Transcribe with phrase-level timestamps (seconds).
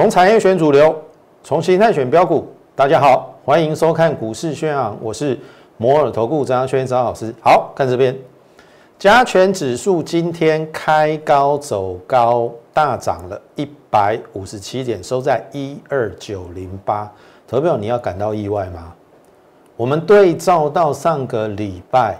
[0.00, 0.98] 从产业选主流，
[1.44, 2.48] 从形态选标股。
[2.74, 5.38] 大家好，欢迎收看股市宣昂，我是
[5.76, 7.30] 摩尔投顾张轩张老师。
[7.42, 8.16] 好看这边，
[8.98, 17.12] 加权指数今天开高走高，大涨了一百五十七点，收在一二九零八。
[17.46, 18.94] 投票你要感到意外吗？
[19.76, 22.16] 我们对照到上个礼拜，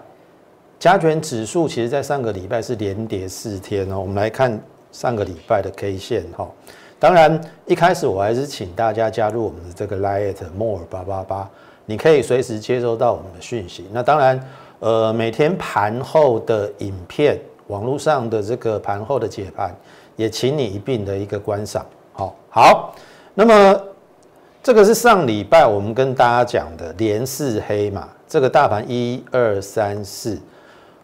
[0.78, 4.00] 加权指数其实在上个礼拜是连跌四天哦。
[4.00, 4.60] 我们来看
[4.92, 6.46] 上个礼拜的 K 线哈。
[7.00, 11.50] 当然，一开始我还是请大家加入我们的这个 Lite More 八八八，
[11.86, 13.86] 你可以随时接收到我们的讯息。
[13.90, 14.48] 那当然，
[14.80, 19.74] 呃，每天盘后的影片，网络上的这个盘后的解盘，
[20.14, 21.86] 也请你一并的一个观赏。
[22.12, 22.94] 好，好，
[23.32, 23.82] 那么
[24.62, 30.38] 这个是上礼拜我们跟大家讲的连四黑嘛，这个大盘一二三四，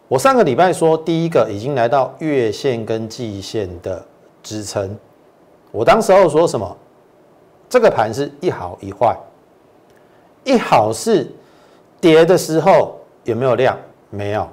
[0.07, 4.05] 我上个礼拜说第一个已经来到月线跟季线的
[4.43, 4.95] 支撑。
[5.71, 6.77] 我当时候说什么？
[7.69, 9.13] 这个盘是一好一坏，
[10.45, 11.29] 一好是
[11.99, 13.77] 跌的时候有没有量？
[14.09, 14.47] 没有，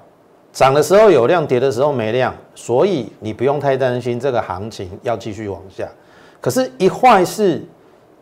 [0.52, 5.88] 涨的时候有量，跌的时候没量，所以你不用太担心这个行情要继续往下。
[6.40, 7.64] 可是，一坏是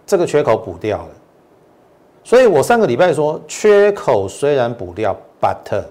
[0.04, 1.10] 这个缺口补掉了，
[2.22, 5.82] 所以我上个礼拜说，缺口虽然补掉，but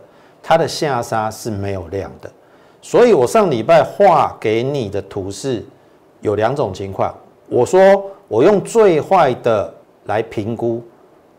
[0.44, 2.30] 它的下杀是没有量的，
[2.84, 5.66] 所以我上礼拜画给你的图是。
[6.22, 7.14] 有两种情况，
[7.48, 9.74] 我说我用最坏的
[10.06, 10.82] 来评估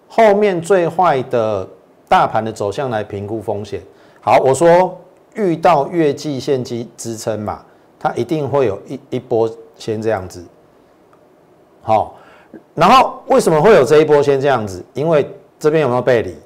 [0.08, 1.66] 后面最坏的
[2.08, 3.80] 大盘的走向来评估风险。
[4.20, 4.96] 好，我说
[5.34, 7.64] 遇到月季线机支撑嘛，
[7.98, 10.44] 它一定会有一一波先这样子。
[11.80, 12.14] 好，
[12.74, 14.84] 然后为什么会有这一波先这样子？
[14.94, 16.36] 因为这边有没有背离？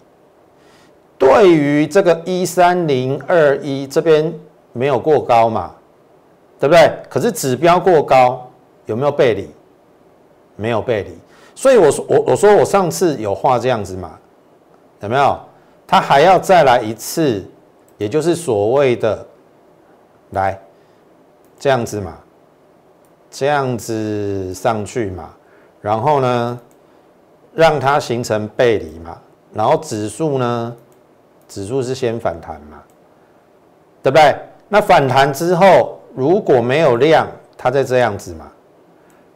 [1.19, 4.33] 对于这个一三零二一这边
[4.73, 5.75] 没有过高嘛？
[6.59, 6.99] 对不对？
[7.11, 8.49] 可是指标过高，
[8.87, 9.51] 有没有背离？
[10.59, 11.11] 没有背离，
[11.55, 14.19] 所以我说我我说我上次有画这样子嘛，
[15.01, 15.39] 有没有？
[15.87, 17.45] 它还要再来一次，
[17.99, 19.27] 也就是所谓的
[20.31, 20.59] 来
[21.59, 22.17] 这样子嘛，
[23.31, 25.29] 这样子上去嘛，
[25.83, 26.59] 然后呢，
[27.53, 29.21] 让它形成背离嘛，
[29.53, 30.75] 然后指数呢，
[31.47, 32.83] 指数是先反弹嘛，
[34.03, 34.35] 对不对？
[34.71, 35.96] 那反弹之后。
[36.17, 37.29] 如果没有量，
[37.59, 38.51] 它在这样子嘛，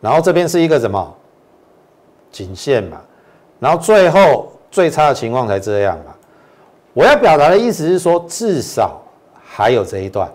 [0.00, 1.14] 然后这边是一个什么
[2.30, 2.98] 颈线嘛，
[3.58, 6.14] 然后最后最差的情况才这样嘛。
[6.94, 8.98] 我要表达的意思是说，至少
[9.44, 10.32] 还有这一段，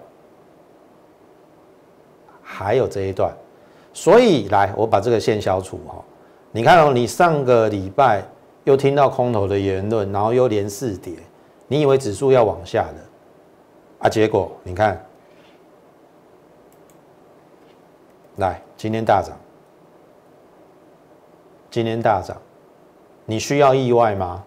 [2.44, 3.34] 还有这一段。
[3.92, 5.96] 所以来，我把这个线消除哈。
[6.52, 8.24] 你看哦，你上个礼拜
[8.66, 11.16] 又听到空头的言论，然后又连四跌，
[11.68, 13.02] 你以为指数要往下的
[13.98, 14.08] 啊？
[14.08, 15.04] 结果你看。
[18.38, 19.38] 来，今天大涨，
[21.72, 22.36] 今天大涨，
[23.26, 24.44] 你需要意外吗？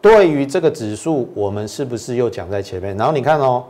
[0.00, 2.96] 对于这个指数，我们是不是又讲在前面？
[2.96, 3.64] 然后你看哦，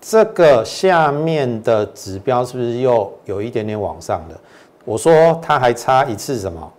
[0.00, 4.38] 这个下面的指标是不是又有一点点往上的？
[4.84, 6.72] 我说它还差一次什么？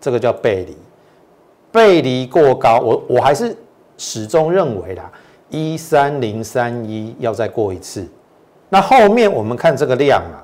[0.00, 0.76] 这个叫背离，
[1.70, 3.54] 背离过高，我我还是
[3.98, 5.10] 始终认为啦，
[5.50, 8.08] 一三零三一要再过一次。
[8.70, 10.38] 那后面我们看这个量嘛，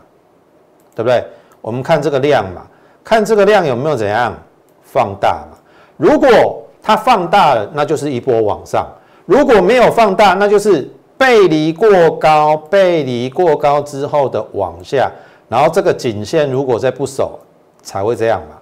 [0.94, 1.24] 对不对？
[1.62, 2.66] 我们看这个量嘛，
[3.02, 4.34] 看这个量有没有怎样
[4.82, 5.56] 放大嘛？
[5.96, 8.84] 如果它放大了，那就是一波往上；
[9.24, 15.10] 如果没有放大，那就是背离过高，背离过高之后的往下。
[15.48, 17.38] 然后这个颈线如果再不守，
[17.82, 18.56] 才会这样嘛。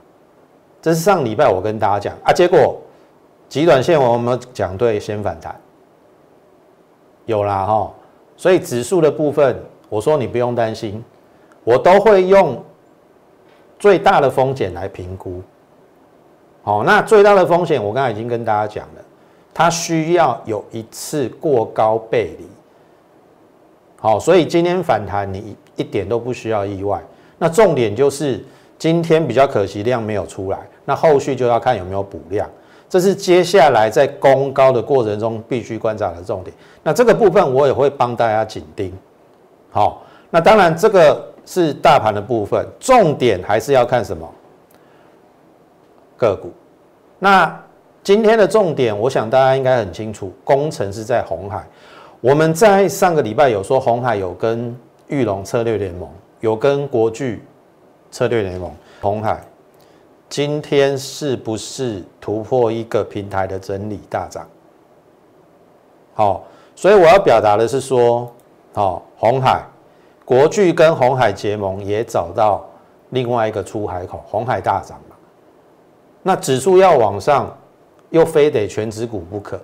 [0.81, 2.79] 这是上礼拜我跟大家讲啊，结果
[3.49, 5.55] 极短线我们讲对，先反弹，
[7.27, 7.91] 有啦哈。
[8.37, 9.56] 所以指数的部分，
[9.89, 11.03] 我说你不用担心，
[11.62, 12.62] 我都会用
[13.78, 15.41] 最大的风险来评估。
[16.62, 19.03] 好，那最大的风险我刚才已经跟大家讲了，
[19.53, 22.47] 它需要有一次过高背离。
[23.99, 27.03] 好，所以今天反弹你一点都不需要意外。
[27.38, 28.43] 那重点就是
[28.79, 32.49] 今天比较可惜量没有出来，那后续就要看有没有补量。
[32.89, 36.55] 这是接下来在攻高的过程中必须观察的重点。
[36.83, 38.93] 那这个部分我也会帮大家紧盯。
[39.71, 44.29] 好，那当然这个是大盘的部分，重点还是要看什么
[46.17, 46.53] 个股。
[47.19, 47.61] 那
[48.03, 51.67] 今天的重点，我想大家应该很清楚，工程是在红海。
[52.21, 54.77] 我们在上个礼拜有说，红海有跟
[55.09, 56.09] 玉龙策略联盟，
[56.41, 57.43] 有跟国巨
[58.11, 58.71] 策略联盟，
[59.01, 59.43] 红海。
[60.29, 64.47] 今天是不是突破一个平台的整理大涨？
[66.15, 66.44] 好，
[66.75, 68.32] 所以我要表达的是说，
[68.73, 69.62] 好，红海
[70.25, 72.65] 国巨跟红海结盟也找到
[73.11, 75.17] 另外一个出海口，红海大涨嘛。
[76.23, 77.56] 那指数要往上，
[78.11, 79.61] 又非得全指股不可。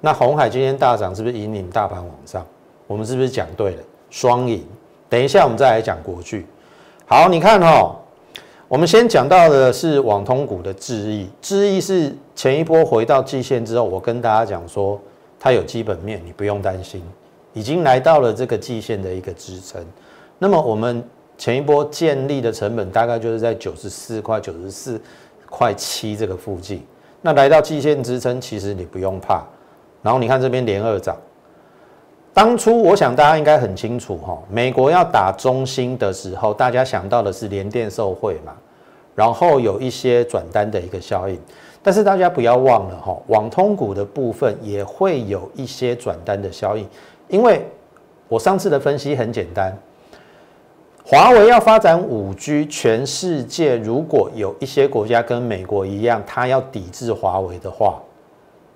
[0.00, 2.44] 那红海今天大涨，是不是引领大盘往上？
[2.86, 3.82] 我们是不是讲对了？
[4.10, 4.66] 双赢。
[5.08, 6.46] 等一下我们再来讲国剧。
[7.06, 7.96] 好，你看哈，
[8.68, 15.00] 我们先讲到的是网通股的智易，智易是前一波回到季线之后，我跟大家讲说，
[15.40, 17.02] 它有基本面，你不用担心，
[17.54, 19.82] 已经来到了这个季线的一个支撑。
[20.38, 21.02] 那么我们
[21.38, 25.00] 前一波建立的成本大概就是在九十四块、九十四
[25.48, 26.84] 块七这个附近。
[27.22, 29.42] 那来到季线支撑，其实你不用怕。
[30.02, 31.16] 然后你看这边连二涨，
[32.38, 38.52] 当初我想大家应该很清楚哈，美国要打中兴的时候，大家想到的是联电受惠嘛，
[39.16, 41.36] 然后有一些转单的一个效应。
[41.82, 46.86] 但是大家不要忘了哈，网通股的部分也会有一些转单的效应，
[47.26, 47.66] 因为
[48.28, 49.76] 我上次的分析很简单。
[51.04, 58.00] 华为要发展五 G，全世界如果有一些国家跟美国一样，它要抵制华为的话，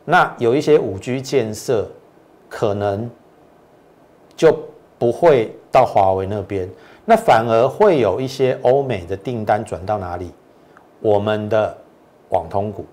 [0.05, 1.89] 那有一些五 G 建设
[2.49, 3.09] 可能
[4.37, 4.57] 就
[4.99, 6.69] 不会到华为那边，
[7.05, 10.31] 那反而会有一些欧美的订单转到哪里？
[11.01, 11.77] 我们的
[12.29, 12.85] 网通股。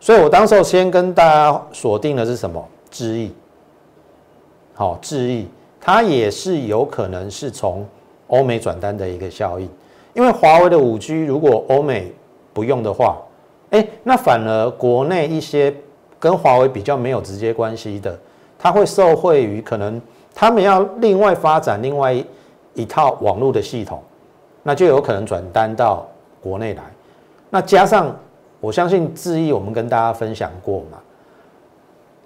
[0.00, 2.66] 所以我当时候先跟大家锁定的是什么？
[2.90, 3.32] 智易。
[4.74, 5.46] 好，智易，
[5.80, 7.86] 它也是有可能是从。
[8.28, 9.68] 欧美转单的一个效应，
[10.14, 12.10] 因为华为的五 G 如果欧美
[12.54, 13.18] 不用的话，
[13.70, 15.72] 哎，那反而国内一些
[16.18, 18.18] 跟华为比较没有直接关系的，
[18.58, 20.00] 它会受惠于可能
[20.34, 22.12] 他们要另外发展另外
[22.74, 24.02] 一套网络的系统，
[24.64, 26.04] 那就有可能转单到
[26.42, 26.82] 国内来。
[27.50, 28.14] 那加上
[28.60, 30.98] 我相信智毅，我们跟大家分享过嘛，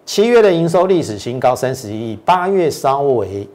[0.06, 3.46] 七月的营收历史新高三十亿，八月稍微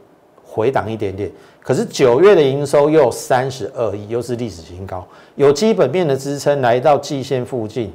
[0.44, 1.30] 回档一点点。
[1.60, 5.04] 可是九月的营收又三十二亿，又是历史新高，
[5.34, 7.92] 有基本面的支撑，来到季线附近，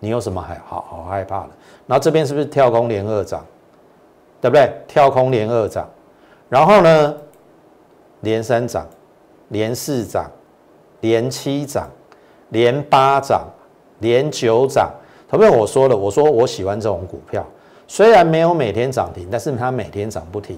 [0.00, 1.50] 你有什么还好好害怕的？
[1.86, 3.46] 然后这边是不是跳空连二涨，
[4.46, 4.72] 对不对？
[4.86, 5.88] 跳空连二涨，
[6.48, 7.14] 然后呢，
[8.20, 8.86] 连三涨，
[9.48, 10.30] 连四涨，
[11.00, 11.88] 连七涨，
[12.50, 13.44] 连八涨，
[13.98, 14.88] 连九涨。
[15.28, 17.44] 同样我说了，我说我喜欢这种股票，
[17.88, 20.56] 虽然没有每天涨停，但是它每天涨不停。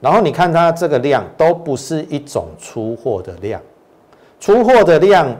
[0.00, 3.60] 然后你看它这个量都不是一种出货的量，
[4.38, 5.30] 出货的量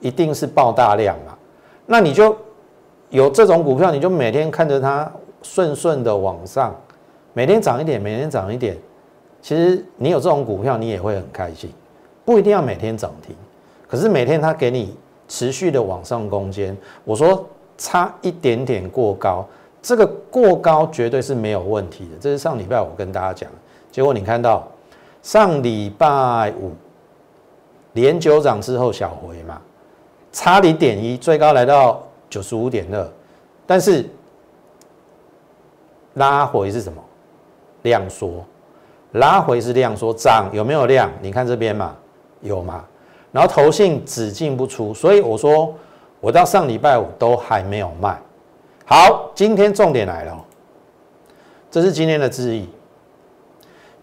[0.00, 1.38] 一定是爆大量嘛？
[1.86, 2.36] 那你就
[3.10, 5.08] 有这种股票，你就每天看着它
[5.42, 6.74] 顺顺的往上，
[7.32, 8.76] 每天涨一点，每天涨一点。
[9.40, 11.70] 其实你有这种股票，你也会很开心，
[12.24, 13.36] 不一定要每天涨停，
[13.86, 14.96] 可是每天它给你
[15.28, 16.76] 持续的往上攻坚。
[17.04, 19.46] 我说差一点点过高，
[19.80, 22.10] 这个过高绝对是没有问题的。
[22.20, 23.48] 这是上礼拜我跟大家讲。
[23.92, 24.66] 结果你看到
[25.22, 26.72] 上礼拜五
[27.92, 29.62] 连九涨之后小回嘛，
[30.32, 33.08] 差零点一，最高来到九十五点二，
[33.66, 34.04] 但是
[36.14, 37.00] 拉回是什么？
[37.82, 38.44] 量缩，
[39.12, 41.10] 拉回是量缩，涨有没有量？
[41.20, 41.94] 你看这边嘛，
[42.40, 42.84] 有嘛？
[43.30, 45.74] 然后投信只进不出，所以我说
[46.20, 48.18] 我到上礼拜五都还没有卖。
[48.86, 50.44] 好，今天重点来了，
[51.70, 52.68] 这是今天的质疑。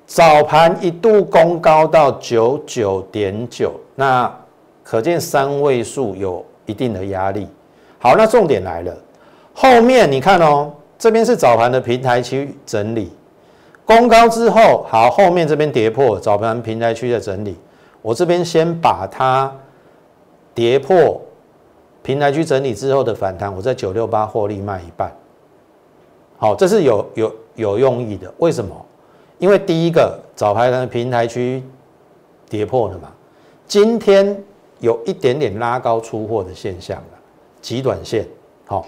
[0.05, 4.31] 早盘一度攻高到九九点九，那
[4.83, 7.47] 可见三位数有一定的压力。
[7.97, 8.95] 好，那重点来了，
[9.51, 13.11] 后面你看哦，这边是早盘的平台区整理，
[13.85, 17.55] 攻高之后，好，后面这边跌破早盘平台区的整理，
[18.01, 19.53] 我这边先把它
[20.53, 21.21] 跌破
[22.01, 25.11] 平台区整理之后的反弹，我在九六八获利卖一半。
[26.37, 28.75] 好，这是有有有用意的，为什么？
[29.37, 31.63] 因为第一个早盘的平台区
[32.49, 33.11] 跌破了嘛，
[33.67, 34.43] 今天
[34.79, 37.19] 有一点点拉高出货的现象了，
[37.61, 38.25] 极短线，
[38.65, 38.85] 好，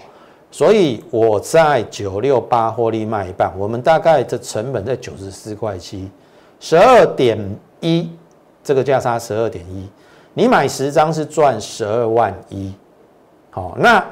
[0.50, 6.10] 所以我在九六八获利卖一半，我们大概的成本在九十四块七，
[6.58, 7.38] 十二点
[7.80, 8.10] 一，
[8.64, 9.88] 这个价差十二点一，
[10.34, 12.72] 你买十张是赚十二万一，
[13.50, 14.04] 好，那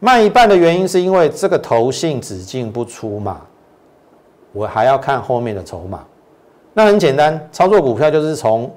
[0.00, 3.40] 卖一半的原因是因为这个头信只进不出嘛。
[4.52, 6.04] 我还要看后面的筹码，
[6.74, 8.70] 那很简单，操作股票就是从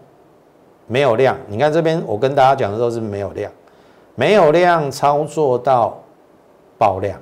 [0.88, 3.51] 没有量，你看这边我跟大家讲的都是没有量，
[4.15, 5.96] 没有量操作到
[6.78, 7.20] 爆量。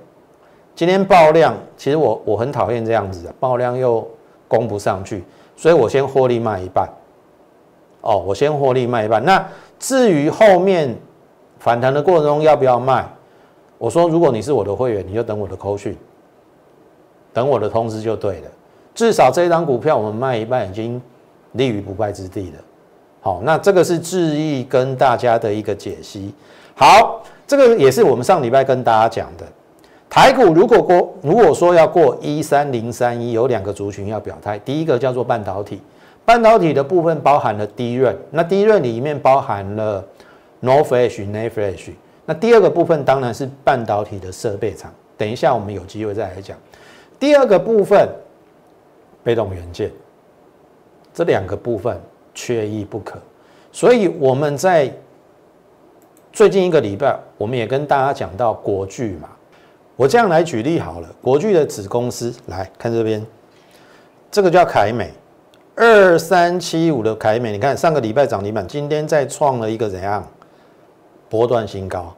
[0.76, 4.06] 今天爆量，其实我我很讨厌这样子的，爆量又
[4.48, 5.24] 供不上去，
[5.56, 6.90] 所以我先获利卖一半。
[8.02, 9.24] 哦，我先获利卖一半。
[9.24, 9.44] 那
[9.80, 10.96] 至于后面
[11.60, 13.08] 反弹的过程中要不要卖，
[13.78, 15.98] 我说如果你是我的会员，你就等我的扣讯。
[17.34, 18.48] 等我的通知就对了，
[18.94, 21.02] 至少这一张股票我们卖一半已经
[21.52, 22.58] 立于不败之地了。
[23.20, 26.34] 好，那这个是致意跟大家的一个解析。
[26.76, 29.46] 好，这个也是我们上礼拜跟大家讲的。
[30.10, 34.58] 台股如果过，如果说要过一三零三一，有两个族群要表态。
[34.60, 35.82] 第一个叫做半导体，
[36.24, 40.04] 半导体的部分包含了低润，那低润里面包含了
[40.62, 41.92] No Flash、N Flash。
[42.26, 44.94] 那第二个部分当然是半导体的设备厂。
[45.18, 46.58] 等一下我们有机会再来讲。
[47.20, 48.08] 第二个部分，
[49.24, 49.92] 被动元件，
[51.14, 52.00] 这两个部分
[52.34, 53.20] 缺一不可。
[53.72, 54.92] 所以我们在
[56.36, 59.30] 最近一个礼拜，我们也跟大家讲到国巨嘛。
[59.96, 63.26] 我这样来举例好了，国巨的子公司来看这边，
[64.30, 65.14] 这个叫凯美，
[65.76, 70.22] 二三七五的凯美，你看上个礼拜涨停板，今天再创了一个怎样
[71.30, 72.14] 波段新高？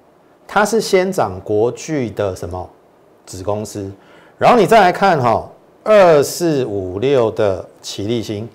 [0.48, 2.68] 它是先涨国巨的什么
[3.24, 3.88] 子公司？
[4.40, 5.48] 然后你再来看哈，
[5.84, 8.50] 二四五六的奇力新，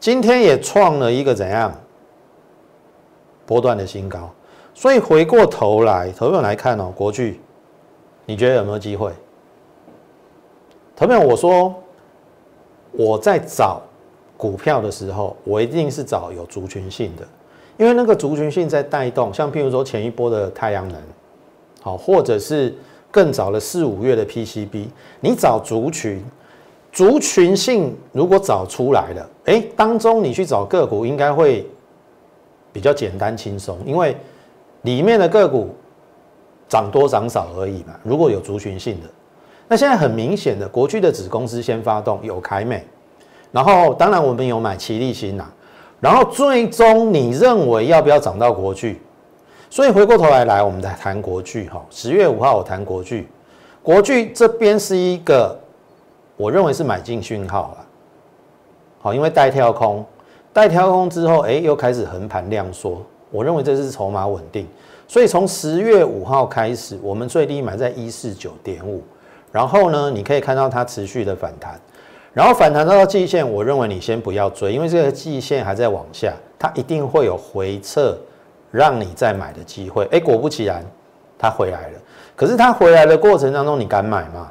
[0.00, 1.72] 今天也创了一个怎样
[3.46, 4.28] 波段的新高？
[4.74, 7.40] 所以回过头来，投友来看哦，国巨。
[8.26, 9.12] 你觉得有没有机会？
[10.96, 11.74] 投票，我说
[12.92, 13.80] 我在找
[14.36, 17.26] 股票的时候，我一定是找有族群性的，
[17.76, 21.00] 因为那个族群性在带动，像譬如说前一波的太阳能，
[21.82, 22.74] 好，或者是
[23.10, 24.86] 更早的四五月的 PCB，
[25.20, 26.24] 你找族群，
[26.92, 31.68] 族群性如果找出来了，哎，当中你去找个股应该会
[32.72, 34.16] 比较简单轻松，因为
[34.84, 35.74] 里面的个股。
[36.66, 37.94] 涨多涨少而已嘛。
[38.02, 39.08] 如果有族群性的，
[39.68, 42.84] 那现在很明显的，国巨的子公司先发动有凯美，
[43.52, 45.44] 然后当然我们有买奇力新呐，
[46.00, 49.00] 然后最终你认为要不要涨到国巨？
[49.70, 51.84] 所以回过头来来，我们来谈国巨哈。
[51.90, 53.28] 十月五号我谈国巨，
[53.82, 55.56] 国巨这边是一个
[56.36, 57.86] 我认为是买进讯号了，
[59.02, 60.04] 好，因为带跳空，
[60.52, 63.00] 带跳空之后，哎，又开始横盘量缩，
[63.34, 64.64] 我认为这是筹码稳定。
[65.08, 69.02] 所以从十月五号开始，我们最低买在一四九点五，
[69.50, 71.78] 然后呢，你可以看到它持续的反弹，
[72.32, 78.16] 然后反弹到季线，我认为你先不要追，因为这个季线还在往下，它一定会有回撤，
[78.70, 80.06] 让你再买的机会。
[80.12, 80.84] 哎，果不其然，
[81.36, 81.98] 它回来了。
[82.36, 84.50] 可是它回来的过程当中，你敢买吗？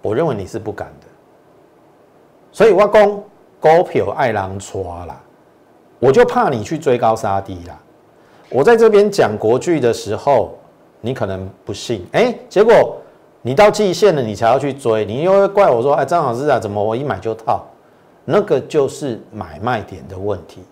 [0.00, 1.06] 我认为你是不敢的。
[2.50, 3.22] 所以我讲
[3.60, 5.20] 股票爱狼抓啦，
[6.02, 7.80] 我就怕你去追高杀低啦。
[8.50, 10.58] 我在这边讲国剧的时候，
[11.00, 12.96] 你可能不信，哎，结果
[13.40, 17.62] 你到季线了，你才要去追，你又会怪我说，哎，张老师啊，怎么我一买就套？
[18.24, 20.64] 那个就是买卖点的问题。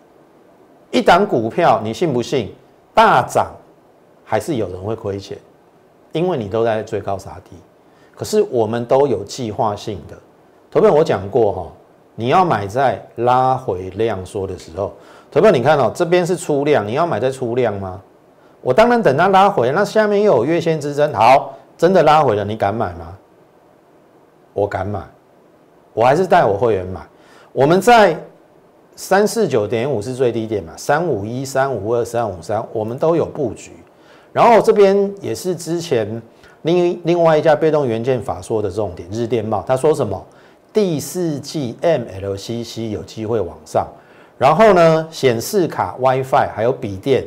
[0.91, 2.53] 一档股票，你信不信？
[2.93, 3.53] 大涨
[4.25, 5.39] 还是有人会亏钱，
[6.11, 7.55] 因为你都在追高杀低。
[8.17, 10.19] 可是我们都有计划性的，
[10.73, 11.73] 头片我讲过哈，
[12.17, 14.93] 你要买在拉回量缩的时候。
[15.31, 18.01] 投票，你看哦，这边是出量，你要买在出量吗？
[18.63, 23.17] 我当然等它拉回，那下面又有月线支撑，好，真的拉回了，你敢买吗？
[24.53, 25.01] 我敢买，
[25.95, 27.01] 我还是带我会员买。
[27.53, 28.17] 我们在
[28.97, 33.73] 三四九点五是最低点嘛，三五一、三五二、三五三，我们都有布局。
[34.33, 36.21] 然后这边也是之前
[36.63, 40.23] 另另外一家被动元件法说的重点，日电贸，他说什么？
[40.73, 43.87] 第四季 MLCC 有机会往上。
[44.41, 47.27] 然后呢，显示卡、WiFi 还有笔电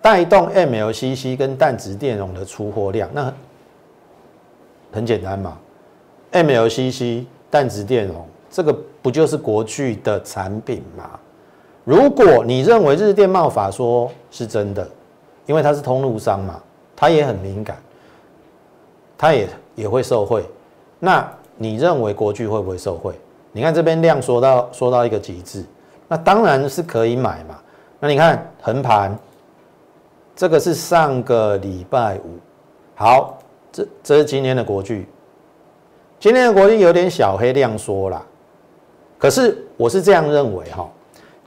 [0.00, 3.34] 带动 MLCC 跟氮值电容的出货量，那
[4.92, 5.58] 很简单嘛。
[6.30, 11.18] MLCC 氮值电容这个不就是国巨的产品吗？
[11.82, 14.88] 如果你认为日电贸法说是真的，
[15.46, 16.62] 因为它是通路商嘛，
[16.94, 17.76] 它也很敏感，
[19.18, 20.44] 它也也会受贿。
[21.00, 23.12] 那你认为国巨会不会受贿？
[23.50, 25.64] 你看这边量说到说到一个极致。
[26.06, 27.58] 那当然是可以买嘛。
[27.98, 29.16] 那你看横盘，
[30.36, 32.38] 这个是上个礼拜五。
[32.94, 33.38] 好，
[33.72, 35.08] 这这是今天的国剧。
[36.20, 38.22] 今天的国剧有点小黑量缩啦。
[39.18, 40.86] 可是我是这样认为哈，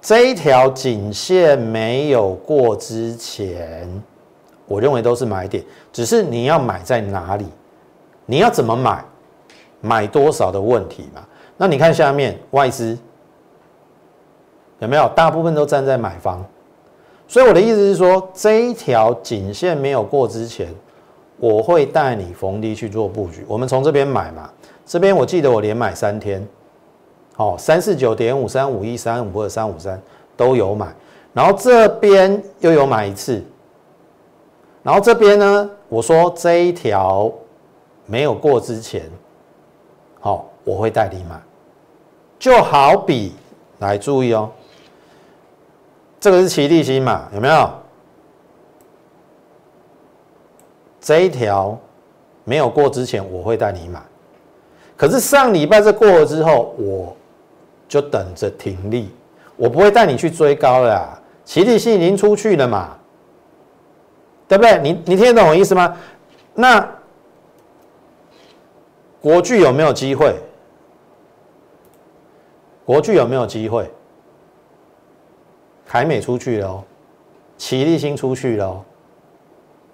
[0.01, 3.87] 这一条颈线没有过之前，
[4.65, 7.45] 我认为都是买点，只是你要买在哪里，
[8.25, 9.05] 你要怎么买，
[9.81, 11.23] 买多少的问题嘛。
[11.55, 12.97] 那你看下面外资。
[14.79, 15.09] 有没有？
[15.15, 16.43] 大部分都站在买方，
[17.27, 20.67] 所以我的意思是说，这一条颈线没有过之前，
[21.37, 23.43] 我会带你逢低去做布局。
[23.47, 24.49] 我们从这边买嘛，
[24.85, 26.47] 这边我记得我连买三天，
[27.37, 29.99] 哦，三四九点五、三五一、三五二、三五三
[30.35, 30.87] 都有买，
[31.33, 33.43] 然后这边又有买一次，
[34.83, 37.31] 然后这边呢，我说这一条
[38.05, 39.03] 没有过之前，
[40.19, 41.41] 好，我会带你买，
[42.37, 43.33] 就好比
[43.79, 44.49] 来注意哦。
[46.19, 47.27] 这个是齐力新嘛？
[47.33, 47.69] 有没有？
[50.99, 51.77] 这一条
[52.43, 54.01] 没有过之前，我会带你买。
[54.95, 57.15] 可是上礼拜这过了之后，我
[57.87, 59.09] 就等着停利，
[59.55, 61.21] 我不会带你去追高了。
[61.45, 62.97] 齐力新已经出去了嘛？
[64.47, 64.79] 对不对？
[64.79, 65.95] 你你听得懂我意思吗？
[66.53, 66.85] 那
[69.21, 70.35] 国巨有没有机会？
[72.85, 73.89] 国巨有没有机会？
[75.87, 76.83] 凯美出去了哦，
[77.57, 78.81] 齐立新出去了哦，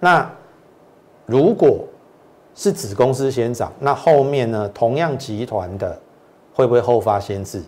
[0.00, 0.30] 那。
[1.26, 1.78] 如果
[2.54, 4.70] 是子公司先涨，那后面呢？
[4.74, 5.98] 同样集团的
[6.52, 7.62] 会不会后发先至？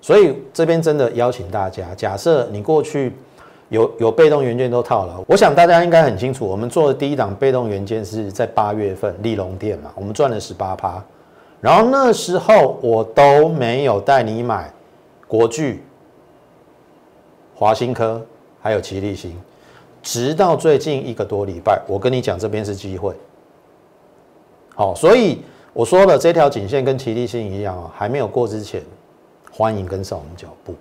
[0.00, 3.12] 所以这边真的邀请大家，假设你过去
[3.68, 11.00] 有有被动元件都套了，我想大家应该很清楚，我们做的第一档被动元件是在八月份利隆店嘛，我们赚了十八趴，
[11.60, 14.68] 然后那时候我都没有带你买
[15.28, 15.84] 国巨、
[17.62, 18.20] 华新科
[18.60, 19.40] 还有齐力新。
[20.02, 23.14] 直到最近一个多礼拜，我跟你讲，这边是机会。
[24.74, 25.40] 好，所以
[25.72, 28.82] 我说了，这条颈线跟齐力新一样啊，还没有过之前，
[29.52, 30.74] 欢迎跟上我们脚步，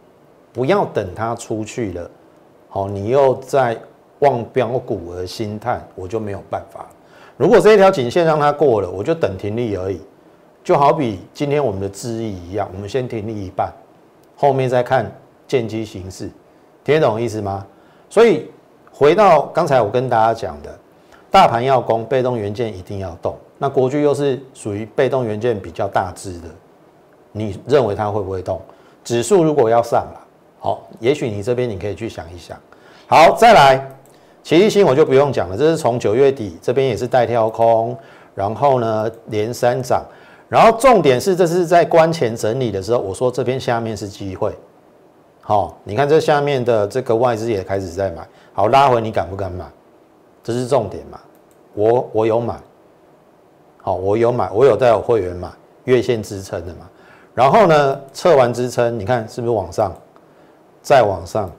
[0.51, 2.09] 不要等它出去了，
[2.67, 3.79] 好，你又在
[4.17, 6.87] 望标股而心叹，我就没有办法。
[7.37, 10.01] 如果这一条颈线让它过了，我就等停利而已，
[10.63, 13.71] 就好比今天我们的智毅一样，我们先停利一半，
[14.35, 15.15] 后面再看
[15.47, 16.27] 见机行事，
[16.83, 17.65] 听得懂意思吗？
[18.09, 18.49] 所以。
[18.93, 20.69] 回到刚才我跟大家讲的，
[21.31, 23.35] 大盘要攻，被动元件一定要动。
[23.57, 26.47] 那国巨又是属于被动元件比较大只的，
[27.31, 28.61] 你认为它会不会动？
[29.03, 30.21] 指数如果要上了，
[30.59, 32.55] 好，也许你这边你可以去想一想。
[33.07, 33.89] 好，再来，
[34.43, 37.97] 奇力新我就不用讲了，这是从九月底这边也是带跳空，
[38.35, 40.05] 然后呢连三涨，
[40.47, 44.53] 然后重点是这是在关前整理的时候，我说这边下面是机会。
[45.41, 48.27] 好，你看这下面的这个外资也开始在买。
[48.53, 49.65] 好，拉回你敢不敢买？
[50.43, 51.19] 这是重点嘛？
[51.73, 52.55] 我我有买，
[53.81, 55.49] 好，我有买，我有带我会员买
[55.85, 56.89] 月线支撑的嘛。
[57.33, 59.93] 然后呢，测完支撑，你看是不是往上，
[60.81, 61.49] 再往上？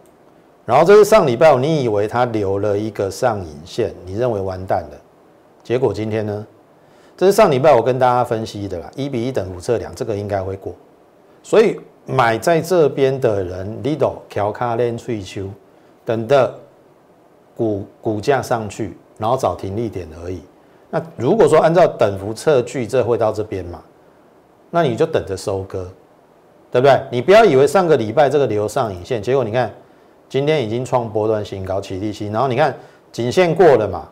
[0.65, 5.01] 然后这是上礼拜，你以为它留了一个上影线，你认为完蛋了，
[5.63, 6.47] 结果今天呢？
[7.17, 10.75] 这是上礼拜我跟大家分析的啦，一比一等幅测量，这个应该会过。
[11.43, 15.49] 所以买在这边的人，Lido、乔卡链、翠秋
[16.05, 16.59] 等的。
[17.55, 20.41] 股股价上去，然后找停利点而已。
[20.89, 23.81] 那如果说按照等幅测距，这会到这边嘛？
[24.71, 25.87] 那你就等着收割，
[26.71, 26.99] 对不对？
[27.11, 29.71] 你不要以为上个礼拜这个流上影线，结果你看
[30.31, 32.75] 今天已经创波段新高，起立新，然后你看
[33.13, 34.09] 颈线过了嘛，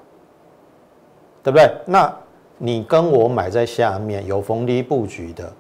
[1.43, 1.73] 对不对？
[1.87, 2.15] 那
[2.59, 5.51] 你跟我买在下面有逢低布局的，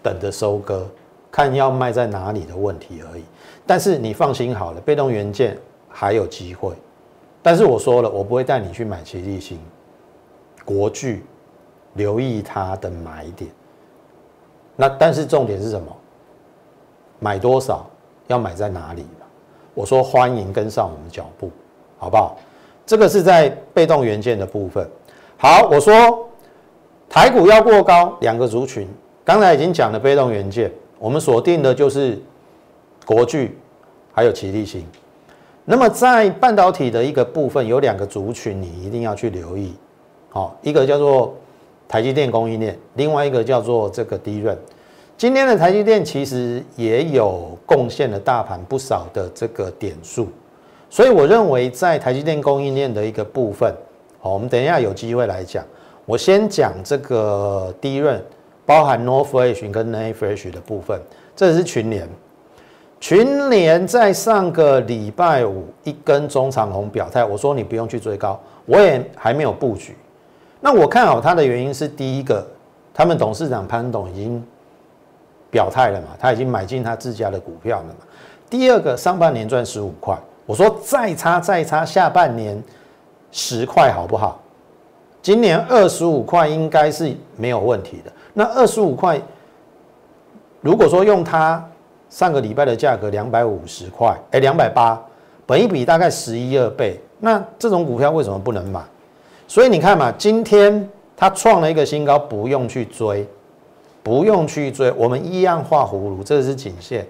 [0.00, 0.86] 等着收割，
[1.34, 3.24] 看要卖在哪里的问题而已。
[3.66, 6.72] 但是你放心好了，被动元件还有机会。
[7.42, 9.58] 但是我说了，我不会带你去买奇力新、
[10.64, 11.24] 国巨，
[11.94, 13.50] 留意它的买点。
[14.76, 15.88] 那但是重点是什么？
[17.18, 17.84] 买多少？
[18.28, 19.04] 要买在哪里？
[19.74, 21.50] 我说欢迎跟上我们脚步，
[21.98, 22.36] 好不好？
[22.86, 24.88] 这个是在被动元件的部分。
[25.36, 26.28] 好，我说
[27.08, 28.88] 台股要过高，两个族群，
[29.24, 30.70] 刚才已经讲了被动元件，
[31.04, 32.18] 我们锁定的就是
[33.04, 33.58] 国巨，
[34.10, 34.82] 还有奇力星。
[35.66, 39.74] 那么在半导体的一个部分，有两个族群，你一定要去留意。
[40.30, 41.34] 好，一个叫做
[41.86, 44.56] 台积电供应链，另外一个叫做这个低润。
[45.14, 50.28] 今天的台积电其实也有贡献了大盘不少的这个点数，
[50.88, 53.70] 所以我认为在台积电供应链的一个部分，
[54.20, 55.62] 好，我们等一下有机会来讲。
[56.06, 58.18] 我先讲这个低润，
[58.66, 61.00] 包含 North Flash 跟 n a Fresh 的部分，
[61.36, 62.08] 这是群联。
[63.00, 69.94] 群联在上个礼拜五一根中长红表态，我说你不用去追高，我也还没有布局。
[70.60, 72.46] 那我看好它的原因是，第一个，
[72.94, 74.42] 他们董事长潘董已经
[75.50, 78.06] 表态了嘛，他已经买进他自家的股票了嘛。
[78.48, 82.62] 第二个，上半年赚十五块，我说再差再差，下半年
[83.30, 84.40] 十块好不好？
[85.20, 88.10] 今年二十五块应该是没有问题的。
[88.34, 89.18] 那二十五块，
[90.60, 91.64] 如果说用它。
[92.10, 95.02] 上个礼拜的价格两百五十块，哎，两百八，
[95.46, 97.00] 本一比大概十一二倍。
[97.18, 98.80] 那这种股票为什么不能买？
[99.48, 103.26] 所以你看嘛，今天它创了一个新高，不用去追，
[104.00, 107.04] 不用去追，我们一样画葫芦，这是颈线。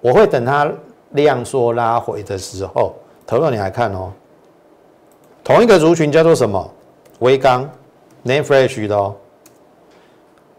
[0.00, 0.68] 我会等它
[1.10, 4.10] 量缩拉回的时候，投入你来看哦。
[5.44, 6.68] 同一个族群叫做什么？
[7.20, 7.70] 微钢
[8.24, 9.14] ，name fresh 的哦。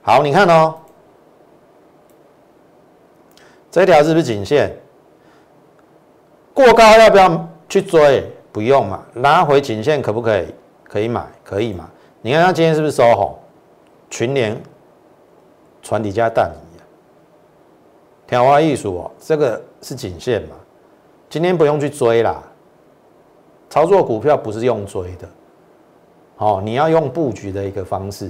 [0.02, 0.76] 好，你看哦。
[3.70, 4.76] 这条是不是颈线？
[6.54, 8.30] 过高要不要去追？
[8.52, 10.54] 不用嘛，拉回颈线可不可以？
[10.84, 11.90] 可以买，可以嘛？
[12.22, 13.40] 你看它今天是不是收红？
[14.10, 14.62] 群联、
[15.82, 16.86] 传底加蛋一样，
[18.28, 20.56] 挑花艺术哦，这个是颈线嘛？
[21.30, 22.44] 今天不用去追啦。
[23.70, 25.30] 操作股票不是用追的，
[26.36, 28.30] 好，你要用布局的一个方式，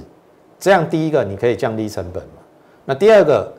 [0.62, 2.38] 这样第一个你可以降低成本嘛。
[2.84, 3.52] 那第二个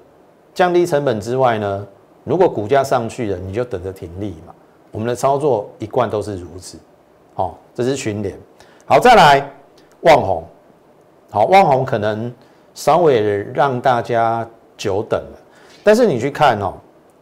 [0.54, 1.86] 降低成本之外呢，
[2.24, 4.54] 如果股价上去了，你就等着停利嘛。
[4.90, 6.78] 我们的操作一贯都是如此，
[7.34, 8.40] 好，这是群联。
[8.86, 9.52] 好，再来
[10.02, 10.46] 旺红，
[11.30, 12.34] 好，旺红可能
[12.74, 15.38] 稍微让大家久等了，
[15.84, 16.76] 但是你去看哦，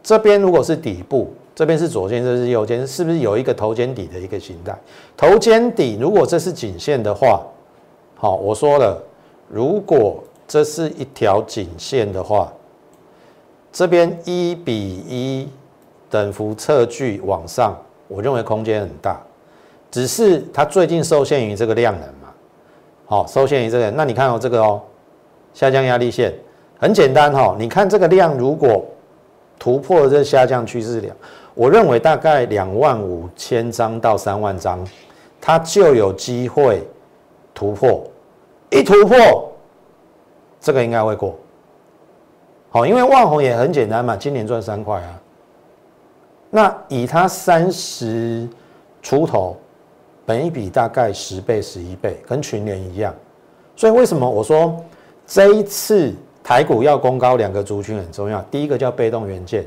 [0.04, 4.78] 这边如果是底部，这边是左肩，这是右肩，是不是有一个头肩底的一个形态？
[5.17, 7.41] 头肩底如果这是颈线的话，
[8.15, 9.02] 好，我说了，
[9.52, 12.52] 如果这是一条颈线的话，
[13.72, 15.50] 这边一比一。
[16.10, 17.74] 等幅测距往上，
[18.10, 19.18] 我认为空间很大，
[19.90, 22.34] 只是它最近受限于这个量能嘛，
[23.06, 24.82] 好，受限于这个，那你看哦，这个哦，
[25.54, 26.34] 下降压力线。
[26.78, 28.84] 很简单哈，你看这个量如果
[29.58, 31.16] 突破这下降趋势量，
[31.54, 34.86] 我认为大概两万五千张到三万张，
[35.40, 36.86] 它就有机会
[37.54, 38.04] 突破，
[38.72, 39.54] 一突破，
[40.60, 41.38] 这个应该会过，
[42.70, 45.22] 好，因为万红也很简单嘛，今年赚三块啊。
[46.50, 48.48] 那以它三十
[49.02, 49.56] 出头，
[50.26, 53.14] 本一比大概十倍、十一倍，跟群联一样。
[53.76, 54.76] 所以为什么我说
[55.26, 58.42] 这一次台股要攻高，两个族群很重要。
[58.44, 59.66] 第一个叫被动元件，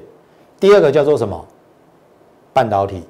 [0.58, 1.46] 第二个叫做什么？
[2.52, 3.02] 半导体。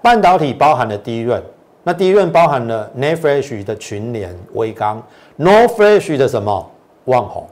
[0.00, 1.40] 半导体包含了第一润，
[1.82, 5.02] 那第一润包含了 n e f r e s h 的群联、微刚
[5.36, 6.70] ，No Fresh 的什么？
[7.06, 7.46] 旺宏。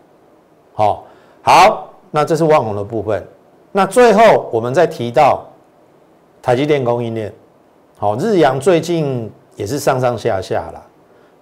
[0.72, 1.04] 好，
[1.42, 3.26] 好，那这是旺宏的部分。
[3.72, 5.46] 那最后我们再提到。
[6.42, 7.30] 台积电供应链，
[7.98, 10.80] 好，日阳最近也是上上下下啦，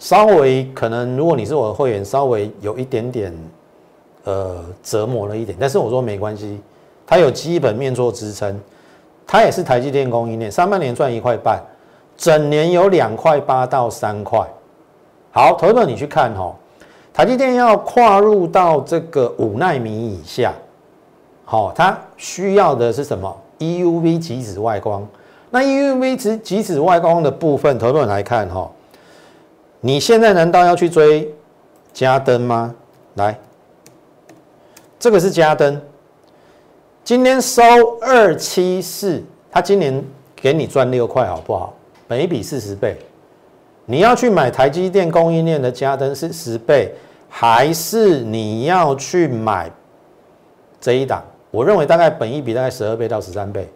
[0.01, 3.33] 稍微可能如果你是我的会员，稍微有一点点
[4.25, 6.61] 呃折磨了一点，但是我说没关系，
[7.07, 8.61] 它有基本面做支撑，
[9.25, 11.63] 它也是台积电供应链，上半年赚一块半，
[12.19, 14.45] 整年有两块八到三块，
[15.31, 16.53] 好，投资你去看哈，
[17.15, 20.53] 台积电要跨入到这个五纳米以下，
[21.45, 25.07] 好，它需要的是什么？EUV 极紫外光，
[25.51, 28.69] 那 EUV 极极紫外光的部分，投资人来看哈，
[29.81, 31.33] 你现在难道要去追
[31.93, 32.75] 加灯吗？
[33.15, 33.39] 来，
[34.99, 35.81] 这个是加灯，
[37.05, 37.63] 今天收
[38.01, 40.05] 二七四，它今年
[40.35, 41.73] 给你赚六块，好不好？
[42.09, 42.97] 每笔四十倍，
[43.85, 46.93] 你要去买台积电供应链的加灯是十倍，
[47.29, 49.71] 还是你要去买
[50.81, 51.23] 这一档？
[51.51, 53.69] 我认为大概本一比大概十二倍到十三倍，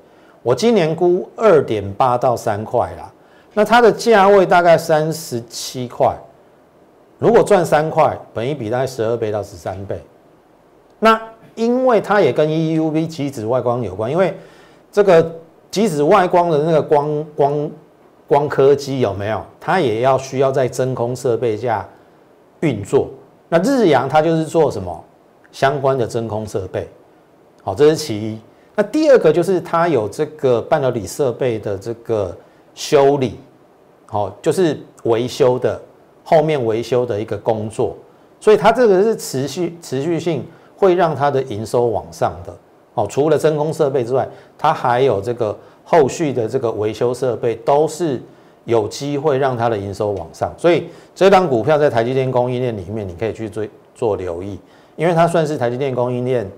[0.43, 3.13] 我今年估二点八到三块啦，
[3.55, 6.17] 那它的价位大概三十七块，
[7.19, 10.01] 如果赚三块，本一比大概十二倍到十三倍，
[10.99, 11.21] 那
[11.55, 14.35] 因为它也跟 EUV 极紫外光有关，因为
[14.91, 15.35] 这个
[15.71, 17.71] 极紫外光的那个光光
[18.27, 19.45] 光刻机有没有？
[19.61, 21.87] 它也要需要在真空设备下
[22.61, 23.09] 运作，
[23.49, 25.05] 那日阳它就是做什么
[25.51, 26.89] 相关的真空设备。
[27.63, 28.39] 好，这是其一。
[28.75, 32.35] 那第二个就是它有这个半导体设备的这个
[32.75, 33.39] 修理，
[34.07, 35.79] 好，就是维修的
[36.25, 37.95] 后面维修的一个工作，
[38.41, 42.57] 所以它这个是持续持续性会让它的营收往上的。
[42.95, 48.21] 好，除了真空设备之外，它还有这个后续的这个维修设备都是
[48.65, 50.53] 有机会让它的营收往上。
[50.57, 54.59] 所以这档股票在台积电供应链里面，你可以去做做留意，
[54.97, 56.51] 因为它算是台积电供应链。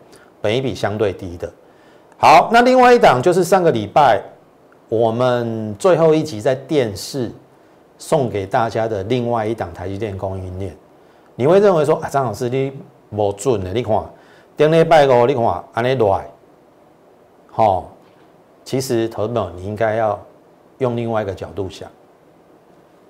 [0.42, 1.50] 本一比相对低的，
[2.18, 4.20] 好，那另外一档就是上个礼拜
[4.90, 7.32] 我们最后一集在电视
[7.96, 10.76] 送给大家的另外一档台积电供应链，
[11.34, 12.70] 你会认为说啊，张老师你
[13.08, 13.98] 无准的，你看
[14.54, 16.26] 顶礼拜五你看安尼来，
[17.50, 17.90] 好，
[18.64, 20.18] 其实投资者你应该要
[20.78, 21.88] 用另外一个角度想，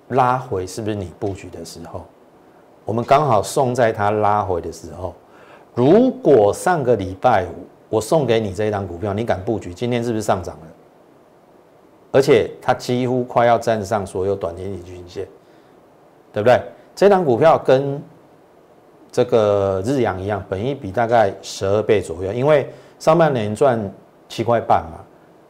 [0.09, 2.05] 拉回是不是你布局的时候？
[2.85, 5.15] 我们刚好送在它拉回的时候。
[5.75, 7.47] 如果上个礼拜
[7.89, 9.73] 我送给你这一张股票，你敢布局？
[9.73, 10.67] 今天是不是上涨了？
[12.13, 15.27] 而且它几乎快要站上所有短年期均线，
[16.33, 16.63] 对不对？
[16.95, 18.01] 这张股票跟
[19.11, 22.69] 这个日阳一样，本益比大概十二倍左右，因为
[23.01, 23.93] 上半年赚
[24.29, 25.01] 七块半嘛，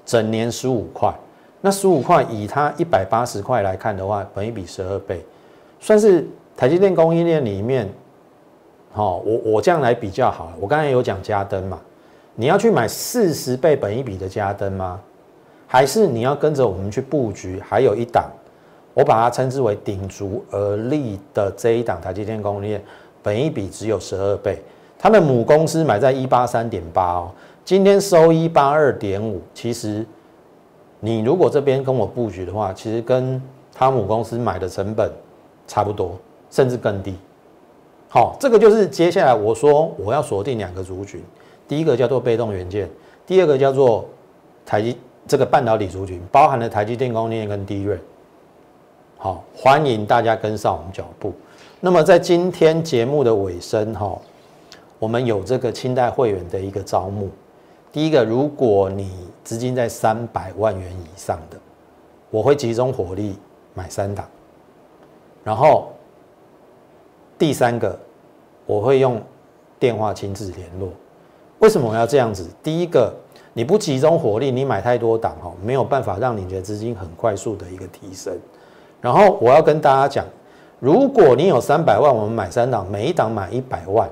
[0.04, 1.12] 整年十五块，
[1.60, 5.24] 那十五块以它一百八十块来看的话，本一比十二倍，
[5.80, 7.88] 算是台积电供应链里面。
[8.92, 10.52] 好，我我这样来比较好。
[10.60, 11.80] 我刚才有讲加灯嘛，
[12.36, 15.00] 你要去买四十倍本一比的加灯吗？
[15.66, 17.60] 还是你要跟着我们去布局？
[17.66, 18.30] 还有一档，
[18.92, 22.82] 我把它称之为顶足而立的这一档台积电供应链，
[23.20, 24.62] 本一比只有十二倍，
[24.96, 27.32] 它的母公司买在一八三点八哦，
[27.64, 30.04] 今天收一八二点五，其实
[31.00, 33.40] 你如果这边跟我布局的话，其实跟
[33.72, 35.10] 他母公司买的成本
[35.66, 36.18] 差不多，
[36.50, 37.14] 甚至更低。
[38.10, 41.22] 好，这个就是接下来我说我要锁定两个族群，
[41.66, 42.86] 第一个叫做被动元件，
[43.26, 44.04] 第二个叫做
[44.66, 47.98] 台积这个半导体族群，包含了台积电供应链跟低润。
[49.16, 51.32] 好，欢迎大家跟上我们脚步。
[51.80, 54.18] 那么在今天节目的尾声哈，
[54.98, 57.30] 我们有这个清代会员的一个招募。
[57.94, 59.08] 第一个，如果你
[59.44, 61.56] 资金在三百万元以上的，
[62.28, 63.38] 我会集中火力
[63.72, 64.26] 买三档，
[65.44, 65.92] 然后。
[67.36, 67.98] 第三个，
[68.64, 69.20] 我会用
[69.78, 70.88] 电话亲自联络。
[71.58, 72.48] 为什么我要这样子？
[72.62, 73.12] 第一个，
[73.52, 78.36] 你不集中火力，你买太多档哦，没有办法让你的资金很快速的一个提升。
[79.00, 80.24] 然后我要跟大家讲，
[80.78, 84.08] 如果你有三百万，我们买三档，每一档买一百万，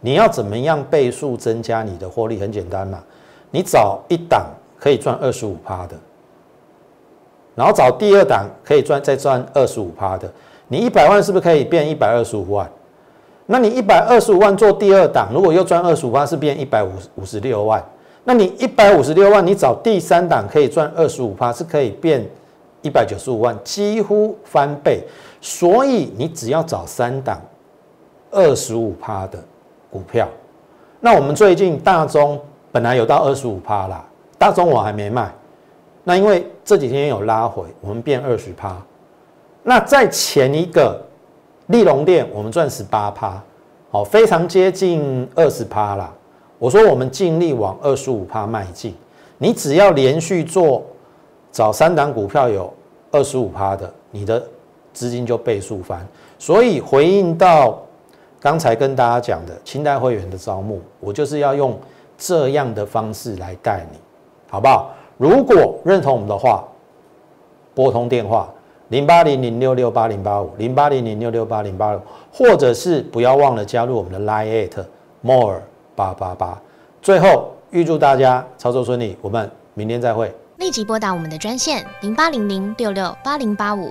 [0.00, 2.38] 你要怎么样倍数增加你的获利？
[2.38, 3.02] 很简单嘛，
[3.56, 4.44] 你找一档
[4.78, 5.96] 可以赚二十五趴的，
[7.54, 10.30] 然后找第二档可以赚再赚二十五趴的。
[10.68, 12.70] 你一百万是不是可以变一百二十五万？
[13.46, 17.82] 那你一百二十五万做第二档，如果又赚二十五万，是变一百五五十六万。
[18.24, 22.22] 那你一百五十六万，你找第三档可以赚二十五趴，是可以变
[22.82, 25.02] 一百九十五万，几乎翻倍。
[25.40, 27.40] 所以你只要找三档
[28.30, 29.42] 二十五趴的
[29.90, 30.28] 股票。
[31.00, 32.38] 那我们最近大中
[32.76, 34.04] 本来有到二十五趴啦，
[34.36, 35.32] 大中我还没卖。
[36.04, 38.76] 那因为这几天有拉回，我们变二十趴。
[39.62, 41.02] 那在前一个
[41.68, 43.42] 利隆店，我们赚十八趴，
[43.90, 46.12] 好，非常接近二十趴啦。
[46.58, 48.94] 我说我们尽力往二十五趴迈进。
[49.38, 50.84] 你只要连续做
[51.50, 52.70] 找三档股票有
[53.10, 54.46] 二十五趴的，你的
[54.92, 56.06] 资金就倍数翻。
[56.38, 57.82] 所以回应到
[58.38, 61.74] 刚才跟大家讲的清代会员的招募，我就是要用
[62.16, 63.98] 这样的方式来带你，
[64.50, 64.90] 好不好？
[65.18, 66.64] 如果认同我们的话，
[67.74, 68.48] 拨通电话。
[68.90, 72.00] 零八零零六六八零八五，零八零零六六八零八五，
[72.32, 74.84] 或者是不要忘了加入我们的 Line at
[75.22, 75.60] more
[75.96, 76.56] 八八八。
[77.02, 80.32] 最后预祝大家操作顺利，我们明天再会。
[80.58, 83.90] 立即拨打我们的专线零八零零六六八零八五。